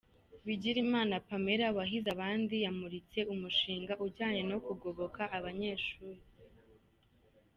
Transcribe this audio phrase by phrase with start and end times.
[0.45, 6.21] Bigirimana Pamela wahize abandi yamuritse umushinga ujyanye no kugoboka abanyeshuri.